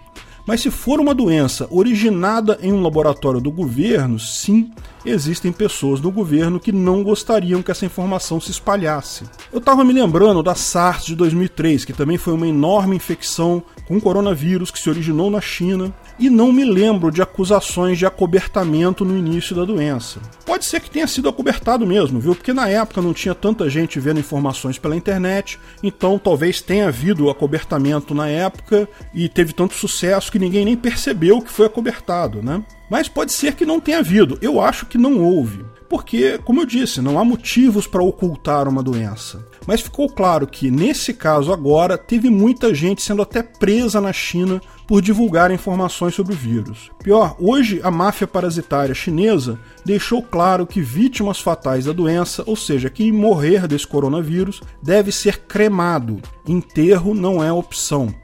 Mas 0.49 0.63
se 0.63 0.71
for 0.71 0.99
uma 0.99 1.15
doença 1.15 1.69
originada 1.71 2.59
em 2.63 2.73
um 2.73 2.81
laboratório 2.81 3.39
do 3.39 3.51
governo, 3.51 4.19
sim, 4.19 4.71
existem 5.11 5.53
pessoas 5.53 6.01
no 6.01 6.11
governo 6.11 6.61
que 6.61 6.73
não 6.73 7.03
gostariam 7.03 7.63
que 7.63 7.71
essa 7.71 7.87
informação 7.87 8.41
se 8.41 8.51
espalhasse. 8.51 9.25
Eu 9.53 9.59
estava 9.59 9.85
me 9.85 9.93
lembrando 9.93 10.43
da 10.43 10.55
SARS 10.55 11.05
de 11.05 11.15
2003, 11.15 11.85
que 11.85 11.93
também 11.93 12.19
foi 12.19 12.33
uma 12.33 12.47
enorme 12.47 12.97
infecção 12.97 13.63
com 13.87 14.01
coronavírus 14.01 14.71
que 14.71 14.79
se 14.79 14.91
originou 14.91 15.31
na 15.31 15.41
China, 15.41 15.93
e 16.19 16.29
não 16.29 16.53
me 16.53 16.65
lembro 16.65 17.11
de 17.11 17.23
acusações 17.23 17.99
de 17.99 18.05
acobertamento 18.05 19.05
no 19.05 19.17
início 19.17 19.55
da 19.55 19.65
doença. 19.65 20.21
Pode 20.45 20.65
ser 20.65 20.81
que 20.81 20.91
tenha 20.91 21.07
sido 21.07 21.29
acobertado 21.29 21.87
mesmo, 21.87 22.21
viu? 22.21 22.35
Porque 22.35 22.53
na 22.53 22.69
época 22.69 23.01
não 23.01 23.15
tinha 23.15 23.35
tanta 23.35 23.71
gente 23.71 23.99
vendo 23.99 24.21
informações 24.21 24.79
pela 24.79 24.97
internet, 24.97 25.59
então 25.83 26.19
talvez 26.19 26.61
tenha 26.61 26.89
havido 26.89 27.31
acobertamento 27.31 28.15
na 28.15 28.29
época 28.29 28.89
e 29.15 29.29
teve 29.29 29.53
tanto 29.53 29.75
sucesso 29.75 30.31
que 30.31 30.39
ninguém 30.39 30.65
nem 30.65 30.77
percebeu 30.77 31.41
que 31.41 31.51
foi 31.51 31.67
acobertado, 31.67 32.43
né? 32.43 32.63
Mas 32.91 33.09
pode 33.09 33.33
ser 33.33 33.55
que 33.55 33.67
não 33.67 33.81
tenha 33.81 33.99
havido. 33.99 34.39
Eu 34.41 34.61
acho 34.61 34.87
que 34.87 34.99
não 34.99 35.23
houve. 35.23 35.65
Porque, 35.89 36.39
como 36.45 36.61
eu 36.61 36.67
disse, 36.67 37.01
não 37.01 37.19
há 37.19 37.25
motivos 37.25 37.87
para 37.87 38.03
ocultar 38.03 38.69
uma 38.69 38.83
doença. 38.83 39.43
Mas 39.67 39.81
ficou 39.81 40.09
claro 40.09 40.47
que, 40.47 40.71
nesse 40.71 41.15
caso 41.15 41.53
agora, 41.53 41.97
teve 41.97 42.29
muita 42.29 42.75
gente 42.75 43.03
sendo 43.03 43.23
até 43.23 43.43
presa 43.43 44.01
na 44.01 44.13
China 44.13 44.61
por 44.87 45.01
divulgar 45.01 45.51
informações 45.51 46.15
sobre 46.15 46.35
o 46.35 46.37
vírus. 46.37 46.91
Pior, 47.03 47.37
hoje 47.39 47.81
a 47.83 47.91
máfia 47.91 48.27
parasitária 48.27 48.95
chinesa 48.95 49.59
deixou 49.85 50.23
claro 50.23 50.67
que 50.67 50.81
vítimas 50.81 51.41
fatais 51.41 51.87
da 51.87 51.93
doença, 51.93 52.43
ou 52.47 52.57
seja, 52.57 52.91
quem 52.91 53.11
morrer 53.11 53.67
desse 53.67 53.87
coronavírus, 53.87 54.61
deve 54.83 55.11
ser 55.11 55.41
cremado. 55.41 56.21
Enterro 56.47 57.15
não 57.15 57.43
é 57.43 57.51
opção. 57.51 58.15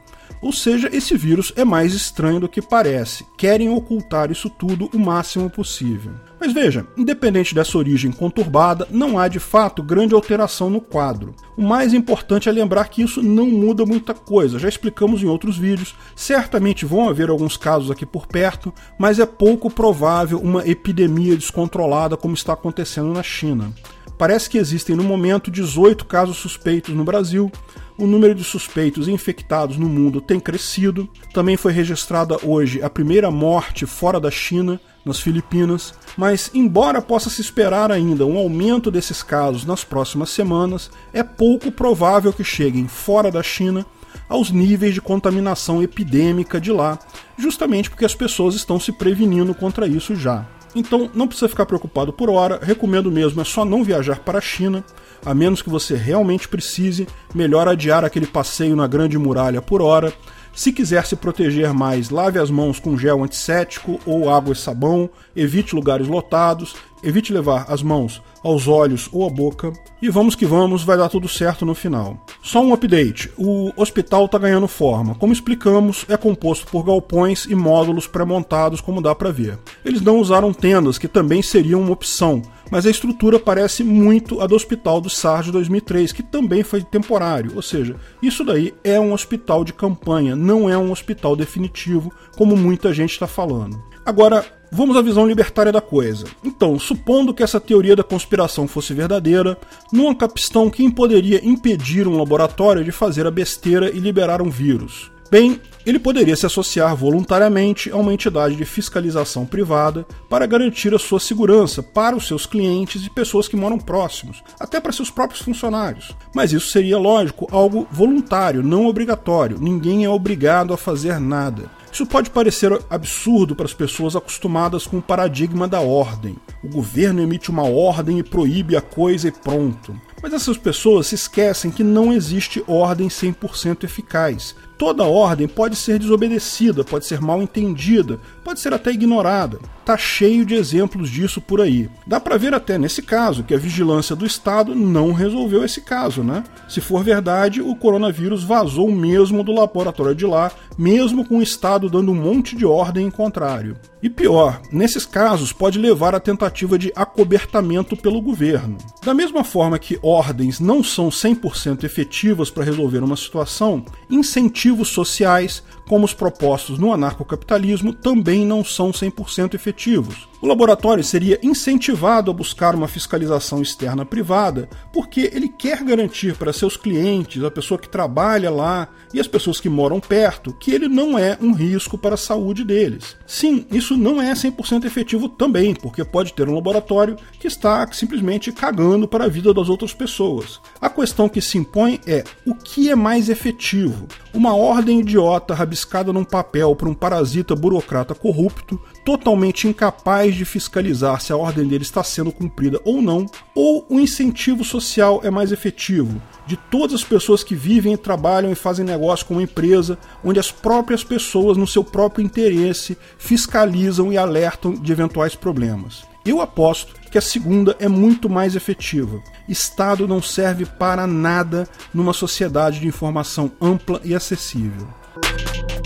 Ou 0.45 0.53
seja, 0.53 0.91
esse 0.93 1.17
vírus 1.17 1.55
é 1.57 1.65
mais 1.65 1.95
estranho 1.95 2.39
do 2.39 2.51
que 2.51 2.61
parece. 2.61 3.25
Querem 3.35 3.71
ocultar 3.71 4.31
isso 4.31 4.51
tudo 4.51 4.91
o 4.93 4.99
máximo 4.99 5.49
possível. 5.49 6.13
Mas 6.39 6.53
veja, 6.53 6.87
independente 6.99 7.55
dessa 7.55 7.79
origem 7.79 8.13
conturbada, 8.13 8.87
não 8.91 9.19
há 9.19 9.27
de 9.27 9.41
fato 9.41 9.83
grande 9.83 10.15
alteração 10.15 10.69
no 10.69 10.83
quadro. 10.83 11.35
O 11.57 11.63
mais 11.63 11.95
importante 11.95 12.47
é 12.47 12.53
lembrar 12.53 12.91
que 12.91 13.01
isso 13.01 13.23
não 13.23 13.47
muda 13.47 13.87
muita 13.87 14.13
coisa, 14.13 14.59
já 14.59 14.69
explicamos 14.69 15.23
em 15.23 15.27
outros 15.27 15.57
vídeos. 15.57 15.95
Certamente 16.15 16.85
vão 16.85 17.09
haver 17.09 17.31
alguns 17.31 17.57
casos 17.57 17.91
aqui 17.91 18.05
por 18.05 18.27
perto, 18.27 18.71
mas 18.99 19.19
é 19.19 19.25
pouco 19.25 19.71
provável 19.71 20.39
uma 20.39 20.69
epidemia 20.69 21.39
descontrolada 21.39 22.19
como 22.19 22.35
está 22.35 22.53
acontecendo 22.53 23.15
na 23.15 23.23
China. 23.23 23.73
Parece 24.19 24.49
que 24.49 24.59
existem 24.59 24.95
no 24.95 25.03
momento 25.03 25.51
18 25.51 26.05
casos 26.05 26.37
suspeitos 26.37 26.95
no 26.95 27.03
Brasil, 27.03 27.51
o 27.97 28.07
número 28.07 28.35
de 28.35 28.45
suspeitos 28.45 29.09
infectados 29.09 29.77
no 29.77 29.89
mundo 29.89 30.21
tem 30.21 30.41
crescido. 30.41 31.09
Também 31.33 31.57
foi 31.57 31.73
registrada 31.73 32.37
hoje 32.43 32.83
a 32.83 32.91
primeira 32.91 33.31
morte 33.31 33.87
fora 33.87 34.19
da 34.19 34.31
China, 34.31 34.81
nas 35.05 35.21
Filipinas. 35.21 35.95
Mas, 36.17 36.51
embora 36.55 37.03
possa 37.03 37.31
se 37.31 37.41
esperar 37.41 37.93
ainda 37.93 38.27
um 38.27 38.39
aumento 38.39 38.91
desses 38.91 39.23
casos 39.23 39.65
nas 39.65 39.85
próximas 39.85 40.31
semanas, 40.31 40.91
é 41.13 41.23
pouco 41.23 41.71
provável 41.71 42.33
que 42.33 42.45
cheguem 42.45 42.89
fora 42.89 43.31
da 43.31 43.43
China 43.43 43.87
aos 44.29 44.51
níveis 44.51 44.95
de 44.95 45.01
contaminação 45.01 45.83
epidêmica 45.83 46.61
de 46.61 46.73
lá, 46.73 46.99
justamente 47.37 47.91
porque 47.91 48.05
as 48.05 48.15
pessoas 48.15 48.55
estão 48.55 48.81
se 48.81 48.93
prevenindo 48.93 49.55
contra 49.55 49.87
isso 49.87 50.15
já. 50.15 50.47
Então 50.75 51.11
não 51.15 51.29
precisa 51.29 51.49
ficar 51.49 51.67
preocupado 51.67 52.13
por 52.13 52.29
hora, 52.29 52.59
recomendo 52.61 53.11
mesmo 53.11 53.41
é 53.41 53.45
só 53.45 53.65
não 53.65 53.85
viajar 53.85 54.19
para 54.21 54.39
a 54.39 54.43
China, 54.43 54.85
a 55.25 55.33
menos 55.33 55.63
que 55.63 55.71
você 55.71 55.95
realmente 55.95 56.49
precise, 56.49 57.07
melhor 57.35 57.69
adiar 57.69 58.05
aquele 58.05 58.27
passeio 58.27 58.75
na 58.75 58.87
Grande 58.87 59.17
Muralha 59.17 59.63
por 59.63 59.81
hora. 59.81 60.13
Se 60.55 60.73
quiser 60.73 61.05
se 61.05 61.17
proteger 61.17 61.73
mais, 61.73 62.11
lave 62.11 62.39
as 62.39 62.51
mãos 62.51 62.79
com 62.79 62.97
gel 62.97 63.25
antisséptico 63.25 63.99
ou 64.07 64.31
água 64.31 64.53
e 64.53 64.57
sabão, 64.57 65.11
evite 65.35 65.75
lugares 65.75 66.07
lotados, 66.07 66.77
evite 67.05 67.33
levar 67.33 67.67
as 67.69 67.83
mãos 67.83 68.23
aos 68.43 68.69
olhos 68.69 69.09
ou 69.13 69.27
à 69.27 69.31
boca. 69.31 69.73
E 70.01 70.09
vamos 70.11 70.35
que 70.35 70.45
vamos, 70.45 70.85
vai 70.85 70.97
dar 70.97 71.09
tudo 71.09 71.29
certo 71.29 71.65
no 71.65 71.75
final. 71.75 72.19
Só 72.43 72.63
um 72.63 72.75
update: 72.75 73.31
o 73.37 73.73
hospital 73.77 74.27
está 74.27 74.39
ganhando 74.39 74.69
forma. 74.69 75.15
Como 75.15 75.33
explicamos, 75.33 76.05
é 76.09 76.17
composto 76.17 76.67
por 76.67 76.85
galpões 76.85 77.47
e 77.47 77.55
módulos 77.55 78.07
pré-montados, 78.07 78.81
como 78.81 79.01
dá 79.01 79.15
para 79.15 79.31
ver. 79.31 79.59
Eles 79.85 80.01
não 80.01 80.19
usaram 80.19 80.53
tendas, 80.53 80.99
que 80.99 81.09
também 81.09 81.43
seriam 81.43 81.81
uma 81.81 81.93
opção, 81.93 82.43
mas 82.71 82.87
a 82.87 82.91
estrutura 82.91 83.39
parece 83.39 83.85
muito 83.85 84.41
a 84.41 84.47
do 84.47 84.55
Hospital 84.55 85.01
do 85.01 85.11
SARS 85.11 85.47
de 85.47 85.53
2003, 85.53 86.13
que 86.13 86.23
também 86.23 86.63
foi 86.63 86.83
temporário. 86.83 87.53
Ou 87.55 87.63
seja, 87.63 87.97
isso 88.23 88.45
daí 88.45 88.75
é 88.83 88.99
um 88.99 89.13
hospital 89.13 89.65
de 89.65 89.73
campanha, 89.73 90.37
não 90.37 90.69
é 90.69 90.77
um 90.77 90.91
hospital 90.91 91.37
definitivo, 91.37 92.13
como 92.37 92.57
muita 92.57 92.93
gente 92.93 93.13
está 93.13 93.27
falando. 93.27 93.83
Agora, 94.05 94.45
Vamos 94.77 94.97
à 94.97 95.03
visão 95.03 95.25
libertária 95.25 95.71
da 95.71 95.81
coisa. 95.81 96.25
Então, 96.43 96.77
supondo 96.81 97.33
que 97.33 97.45
essa 97.45 97.61
teoria 97.61 97.95
da 97.95 98.03
conspiração 98.03 98.67
fosse 98.67 98.93
verdadeira, 98.93 99.57
numa 99.93 100.13
capistão 100.17 100.69
quem 100.69 100.91
poderia 100.91 101.41
impedir 101.47 102.09
um 102.09 102.19
laboratório 102.19 102.83
de 102.83 102.91
fazer 102.91 103.25
a 103.25 103.31
besteira 103.31 103.89
e 103.89 104.01
liberar 104.01 104.43
um 104.43 104.51
vírus? 104.51 105.13
Bem, 105.31 105.61
ele 105.87 106.01
poderia 106.01 106.35
se 106.35 106.45
associar 106.45 106.97
voluntariamente 106.97 107.89
a 107.93 107.97
uma 107.97 108.13
entidade 108.13 108.57
de 108.57 108.65
fiscalização 108.65 109.47
privada 109.47 110.05
para 110.29 110.45
garantir 110.45 110.93
a 110.93 110.99
sua 110.99 111.21
segurança 111.21 111.81
para 111.81 112.17
os 112.17 112.27
seus 112.27 112.45
clientes 112.45 113.07
e 113.07 113.11
pessoas 113.11 113.47
que 113.47 113.55
moram 113.55 113.79
próximos, 113.79 114.43
até 114.59 114.81
para 114.81 114.91
seus 114.91 115.09
próprios 115.09 115.41
funcionários. 115.43 116.11
Mas 116.35 116.53
isso 116.53 116.73
seria, 116.73 116.99
lógico, 116.99 117.47
algo 117.53 117.87
voluntário, 117.93 118.61
não 118.61 118.87
obrigatório. 118.87 119.57
Ninguém 119.61 120.05
é 120.05 120.11
obrigado 120.11 120.75
a 120.75 120.77
fazer 120.77 121.21
nada. 121.21 121.71
Isso 121.95 122.05
pode 122.05 122.29
parecer 122.29 122.77
absurdo 122.91 123.55
para 123.55 123.67
as 123.67 123.73
pessoas 123.73 124.17
acostumadas 124.17 124.85
com 124.85 124.99
o 124.99 125.03
paradigma 125.03 125.69
da 125.69 125.79
ordem. 125.79 126.35
O 126.61 126.69
governo 126.69 127.23
emite 127.23 127.53
uma 127.53 127.63
ordem 127.63 128.19
e 128.19 128.23
proíbe 128.25 128.77
a 128.77 128.81
coisa 128.81 129.29
e 129.29 129.31
pronto. 129.31 129.97
Mas 130.21 130.33
essas 130.33 130.59
pessoas 130.59 131.07
se 131.07 131.15
esquecem 131.15 131.71
que 131.71 131.85
não 131.85 132.13
existe 132.13 132.65
ordem 132.67 133.07
100% 133.07 133.85
eficaz. 133.85 134.57
Toda 134.77 135.05
ordem 135.05 135.47
pode 135.47 135.77
ser 135.77 136.01
desobedecida, 136.01 136.83
pode 136.83 137.07
ser 137.07 137.21
mal 137.21 137.41
entendida, 137.41 138.19
pode 138.43 138.59
ser 138.59 138.75
até 138.75 138.91
ignorada. 138.91 139.61
Tá 139.85 139.97
cheio 139.97 140.45
de 140.45 140.55
exemplos 140.55 141.09
disso 141.09 141.41
por 141.41 141.61
aí. 141.61 141.89
Dá 142.07 142.19
para 142.19 142.37
ver 142.37 142.55
até 142.55 142.77
nesse 142.77 143.03
caso 143.03 143.45
que 143.45 143.55
a 143.55 143.59
vigilância 143.59 144.17
do 144.17 144.27
Estado 144.27 144.75
não 144.75 145.13
resolveu 145.13 145.65
esse 145.65 145.83
caso, 145.83 146.25
né? 146.25 146.43
Se 146.69 146.81
for 146.81 147.05
verdade, 147.05 147.61
o 147.61 147.77
coronavírus 147.77 148.43
vazou 148.43 148.91
mesmo 148.91 149.45
do 149.45 149.53
laboratório 149.53 150.15
de 150.15 150.27
lá, 150.27 150.51
mesmo 150.77 151.25
com 151.25 151.39
o 151.39 151.43
Estado 151.43 151.89
dando 151.89 152.13
um 152.13 152.15
monte 152.15 152.57
de 152.57 152.65
ordem 152.65 153.07
em 153.07 153.11
contrário. 153.11 153.77
E 154.03 154.11
pior, 154.11 154.61
nesses 154.71 155.07
casos 155.07 155.53
pode 155.53 155.79
levar 155.79 156.15
à 156.15 156.21
tentativa 156.21 156.79
de 156.79 156.93
acobertamento 156.95 157.97
pelo 157.97 158.21
governo. 158.21 158.77
Da 159.03 159.15
mesma 159.15 159.43
forma 159.43 159.79
que 159.79 159.99
ordens 160.03 160.61
não 160.61 160.83
são 160.83 161.09
100% 161.09 161.85
efetivas 161.85 162.51
para 162.51 162.65
resolver 162.65 163.03
uma 163.03 163.17
situação, 163.17 163.85
incentivos 164.11 164.89
sociais, 164.89 165.63
como 165.87 166.05
os 166.05 166.15
propostos 166.15 166.79
no 166.79 166.93
anarcocapitalismo, 166.93 167.93
também 167.93 168.45
não 168.45 168.65
são 168.65 168.91
100% 168.91 169.55
efetivos. 169.55 170.29
O 170.45 170.47
laboratório 170.47 171.03
seria 171.03 171.41
incentivado 171.43 172.31
a 172.31 172.35
buscar 172.35 172.75
uma 172.75 172.87
fiscalização 172.87 173.63
externa 173.63 174.05
privada 174.05 174.69
porque 174.93 175.31
ele 175.33 175.49
quer 175.49 175.83
garantir 175.83 176.37
para 176.37 176.53
seus 176.53 176.77
clientes, 176.77 177.43
a 177.43 177.51
pessoa 177.51 177.79
que 177.79 177.89
trabalha 177.89 178.51
lá 178.51 178.89
e 179.15 179.19
as 179.19 179.27
pessoas 179.27 179.59
que 179.59 179.71
moram 179.71 180.01
perto, 180.01 180.53
que 180.53 180.71
ele 180.71 180.87
não 180.87 181.19
é 181.19 181.39
um 181.41 181.55
risco 181.55 181.97
para 181.97 182.13
a 182.15 182.19
saúde 182.19 182.63
deles. 182.63 183.17
Sim, 183.27 183.65
isso 183.73 183.97
não 183.97 184.21
é 184.21 184.35
100% 184.35 184.85
efetivo 184.85 185.31
também, 185.31 185.75
porque 185.75 186.05
pode 186.05 186.35
ter 186.35 186.47
um 186.47 186.55
laboratório 186.55 187.17
que 187.41 187.47
está 187.47 187.91
simplesmente 187.91 188.53
cagando 188.53 189.09
para 189.09 189.25
a 189.25 189.29
vida 189.29 189.55
das 189.55 189.71
outras 189.71 189.95
pessoas. 189.95 190.61
A 190.79 190.91
questão 190.91 191.27
que 191.27 191.41
se 191.41 191.57
impõe 191.57 191.99
é 192.07 192.23
o 192.47 192.55
que 192.55 192.91
é 192.91 192.95
mais 192.95 193.31
efetivo? 193.31 194.07
Uma 194.35 194.55
ordem 194.55 195.01
idiota 195.01 195.55
rabiscada 195.75 196.13
num 196.13 196.25
papel 196.25 196.75
por 196.77 196.87
um 196.87 196.95
parasita 196.95 197.57
burocrata 197.57 198.15
corrupto, 198.15 198.81
totalmente 199.05 199.67
incapaz 199.67 200.35
de 200.35 200.45
fiscalizar 200.45 201.21
se 201.21 201.33
a 201.33 201.37
ordem 201.37 201.67
dele 201.67 201.83
está 201.83 202.03
sendo 202.05 202.31
cumprida 202.31 202.81
ou 202.85 203.03
não, 203.03 203.27
ou 203.55 203.85
o 203.91 203.99
incentivo 203.99 204.65
social 204.65 205.21
é 205.25 205.31
mais 205.31 205.51
efetivo, 205.51 206.23
de 206.47 206.57
todas 206.57 206.95
as 206.95 207.05
pessoas 207.05 207.43
que 207.43 207.57
vivem, 207.57 207.97
trabalham 207.97 208.53
e 208.53 208.55
fazem 208.55 208.85
negócio 208.85 209.27
com 209.27 209.35
uma 209.35 209.43
empresa, 209.43 209.99
onde 210.23 210.39
as 210.39 210.53
próprias 210.53 211.03
pessoas, 211.03 211.57
no 211.57 211.67
seu 211.67 211.83
próprio 211.83 212.25
interesse, 212.25 212.97
fiscalizam 213.19 214.13
e 214.13 214.17
alertam 214.17 214.73
de 214.73 214.93
eventuais 214.93 215.35
problemas. 215.35 216.05
Eu 216.25 216.41
aposto 216.41 216.95
que 217.11 217.19
a 217.19 217.21
segunda 217.21 217.77
é 217.79 217.89
muito 217.89 218.31
mais 218.31 218.57
efetiva. 218.57 219.21
Estado 219.47 220.09
não 220.09 220.23
serve 220.23 220.65
para 220.65 221.07
nada 221.07 221.69
numa 221.93 222.15
sociedade 222.15 222.81
de 222.81 222.87
informação 222.87 223.53
ampla 223.61 224.01
e 224.03 224.15
acessível. 224.15 224.89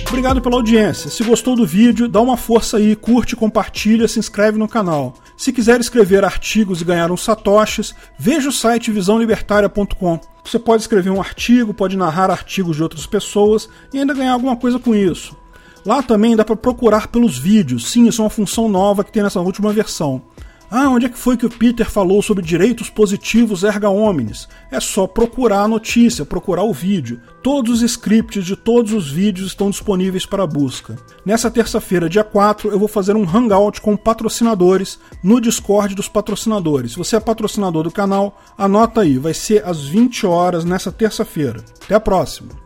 Obrigado 0.08 0.40
pela 0.40 0.56
audiência. 0.56 1.11
Se 1.11 1.23
gostou 1.23 1.54
do 1.54 1.66
vídeo, 1.66 2.08
dá 2.08 2.20
uma 2.20 2.37
força 2.37 2.78
aí, 2.78 2.97
curte, 2.97 3.37
compartilha, 3.37 4.08
se 4.08 4.18
inscreve 4.18 4.58
no 4.58 4.66
canal. 4.66 5.14
Se 5.37 5.52
quiser 5.52 5.78
escrever 5.80 6.25
artigos 6.25 6.80
e 6.80 6.85
ganhar 6.85 7.11
uns 7.12 7.23
satoshis, 7.23 7.94
veja 8.18 8.49
o 8.49 8.52
site 8.52 8.90
visãolibertaria.com. 8.90 10.20
Você 10.42 10.58
pode 10.58 10.82
escrever 10.82 11.11
um 11.11 11.20
artigo, 11.20 11.75
pode 11.75 11.97
narrar 11.97 12.30
artigos 12.30 12.76
de 12.76 12.82
outras 12.82 13.04
pessoas 13.06 13.68
e 13.92 13.99
ainda 13.99 14.14
ganhar 14.14 14.32
alguma 14.32 14.56
coisa 14.56 14.78
com 14.78 14.94
isso. 14.94 15.37
Lá 15.85 16.02
também 16.02 16.35
dá 16.35 16.44
para 16.44 16.56
procurar 16.56 17.08
pelos 17.08 17.38
vídeos. 17.38 17.90
Sim, 17.90 18.08
isso 18.08 18.23
é 18.23 18.25
uma 18.25 18.30
função 18.30 18.68
nova 18.68 19.04
que 19.04 19.12
tem 19.12 19.23
nessa 19.23 19.40
última 19.40 19.73
versão. 19.73 20.23
Ah, 20.71 20.91
onde 20.91 21.07
é 21.07 21.09
que 21.09 21.19
foi 21.19 21.37
que 21.37 21.47
o 21.47 21.51
Peter 21.51 21.91
falou 21.91 22.21
sobre 22.21 22.45
direitos 22.45 22.91
positivos 22.91 23.65
erga 23.65 23.89
omnes? 23.89 24.47
É 24.71 24.79
só 24.79 25.07
procurar 25.07 25.63
a 25.63 25.69
notícia, 25.69 26.27
procurar 26.27 26.63
o 26.63 26.75
vídeo. 26.75 27.21
Todos 27.43 27.83
os 27.83 27.83
scripts 27.83 28.45
de 28.45 28.55
todos 28.55 28.93
os 28.93 29.11
vídeos 29.11 29.47
estão 29.47 29.71
disponíveis 29.71 30.27
para 30.27 30.47
busca. 30.47 30.97
Nessa 31.25 31.51
terça-feira, 31.51 32.09
dia 32.09 32.23
4, 32.23 32.71
eu 32.71 32.79
vou 32.79 32.89
fazer 32.89 33.17
um 33.17 33.27
hangout 33.27 33.81
com 33.81 33.97
patrocinadores 33.97 34.99
no 35.23 35.41
Discord 35.41 35.95
dos 35.95 36.09
patrocinadores. 36.09 36.93
Se 36.93 36.99
você 36.99 37.17
é 37.17 37.21
patrocinador 37.21 37.85
do 37.85 37.91
canal, 37.91 38.39
anota 38.57 39.01
aí, 39.01 39.17
vai 39.17 39.33
ser 39.33 39.65
às 39.65 39.85
20 39.85 40.27
horas 40.27 40.67
nessa 40.67 40.93
terça-feira. 40.93 41.65
Até 41.83 41.95
a 41.95 42.01
próxima! 42.01 42.59